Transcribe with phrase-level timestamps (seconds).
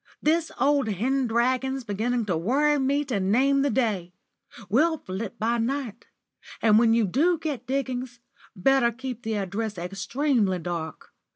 [0.19, 4.15] "This old hen dragon's beginning to worry me to name the day.
[4.67, 6.07] We'll flit by night.
[6.59, 8.19] And when you do get diggings,
[8.55, 11.13] better keep the address extremely dark.